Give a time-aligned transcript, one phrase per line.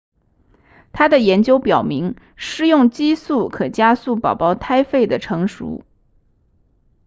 [0.93, 5.85] 他的研究表明施用激素可加速宝宝胎肺的成熟